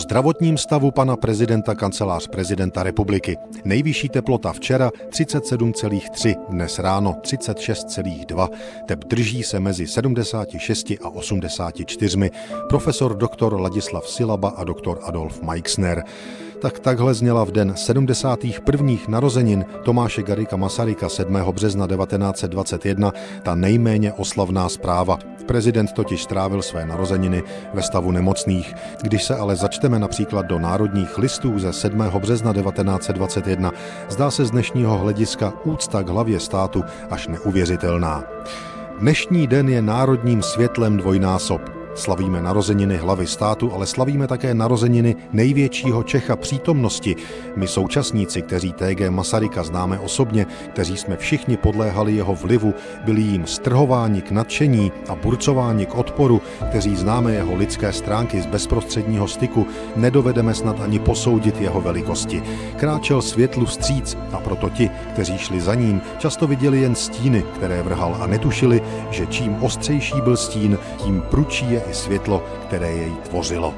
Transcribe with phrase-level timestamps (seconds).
[0.00, 3.36] zdravotním stavu pana prezidenta kancelář prezidenta republiky.
[3.64, 8.48] Nejvyšší teplota včera 37,3, dnes ráno 36,2.
[8.86, 12.30] Tep drží se mezi 76 a 84.
[12.68, 16.04] Profesor doktor Ladislav Silaba a doktor Adolf Meixner
[16.62, 18.94] tak takhle zněla v den 71.
[19.08, 21.34] narozenin Tomáše Garika Masaryka 7.
[21.52, 25.18] března 1921 ta nejméně oslavná zpráva.
[25.46, 27.42] Prezident totiž strávil své narozeniny
[27.74, 28.74] ve stavu nemocných.
[29.02, 31.98] Když se ale začteme například do národních listů ze 7.
[31.98, 33.72] března 1921,
[34.08, 38.24] zdá se z dnešního hlediska úcta k hlavě státu až neuvěřitelná.
[38.98, 41.81] Dnešní den je národním světlem dvojnásob.
[41.94, 47.16] Slavíme narozeniny hlavy státu, ale slavíme také narozeniny největšího Čecha přítomnosti.
[47.56, 52.74] My současníci, kteří TG Masaryka známe osobně, kteří jsme všichni podléhali jeho vlivu,
[53.04, 58.46] byli jim strhováni k nadšení a burcováni k odporu, kteří známe jeho lidské stránky z
[58.46, 59.66] bezprostředního styku,
[59.96, 62.42] nedovedeme snad ani posoudit jeho velikosti.
[62.76, 67.82] Kráčel světlu vstříc a proto ti, kteří šli za ním, často viděli jen stíny, které
[67.82, 73.12] vrhal a netušili, že čím ostřejší byl stín, tím pručí je i světlo, které jej
[73.28, 73.74] tvořilo.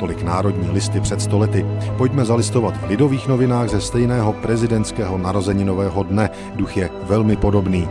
[0.00, 1.66] Tolik národní listy před stolety.
[1.98, 6.30] Pojďme zalistovat v lidových novinách ze stejného prezidentského narozeninového dne.
[6.54, 7.88] Duch je velmi podobný.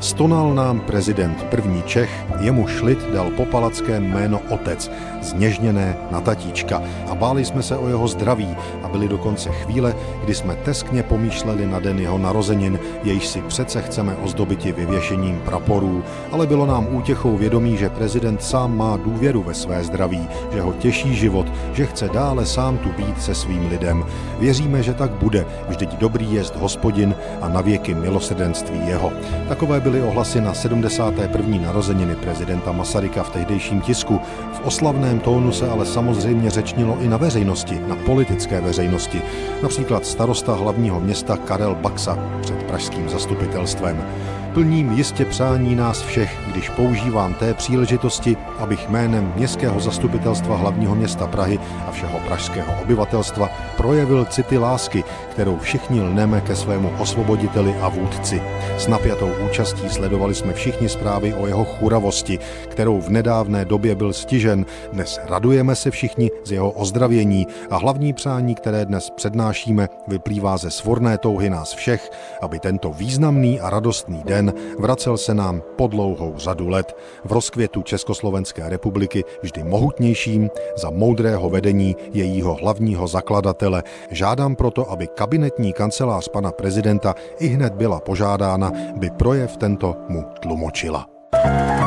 [0.00, 4.90] Stonal nám prezident první Čech, jemu šlit dal popalacké jméno otec,
[5.22, 10.34] zněžněné na tatíčka a báli jsme se o jeho zdraví a byly dokonce chvíle, kdy
[10.34, 16.46] jsme teskně pomýšleli na den jeho narozenin, jejž si přece chceme ozdobiti vyvěšením praporů, ale
[16.46, 21.14] bylo nám útěchou vědomí, že prezident sám má důvěru ve své zdraví, že ho těší
[21.14, 24.04] život, že chce dále sám tu být se svým lidem.
[24.38, 29.12] Věříme, že tak bude, vždyť dobrý jest hospodin a na věky milosrdenství jeho.
[29.48, 31.60] Takové byly ohlasy na 71.
[31.62, 34.20] narozeniny prezidenta Masaryka v tehdejším tisku.
[34.52, 39.22] V oslavném tónu se ale samozřejmě řečnilo i na veřejnosti, na politické veřejnosti.
[39.62, 44.02] Například starosta hlavního města Karel Baxa před pražským zastupitelstvem.
[44.54, 51.26] Plním jistě přání nás všech, když používám té příležitosti, abych jménem Městského zastupitelstva hlavního města
[51.26, 57.88] Prahy a všeho pražského obyvatelstva projevil city lásky, kterou všichni lneme ke svému osvoboditeli a
[57.88, 58.42] vůdci.
[58.78, 62.38] S napjatou účastí sledovali jsme všichni zprávy o jeho churavosti,
[62.68, 64.66] kterou v nedávné době byl stižen.
[64.92, 70.70] Dnes radujeme se všichni z jeho ozdravění a hlavní přání, které dnes přednášíme, vyplývá ze
[70.70, 72.10] svorné touhy nás všech,
[72.42, 77.32] aby tento významný a radostný den den vracel se nám po dlouhou řadu let v
[77.32, 83.82] rozkvětu Československé republiky vždy mohutnějším za moudrého vedení jejího hlavního zakladatele.
[84.10, 90.24] Žádám proto, aby kabinetní kancelář pana prezidenta i hned byla požádána, by projev tento mu
[90.40, 91.06] tlumočila.
[91.32, 91.79] thank you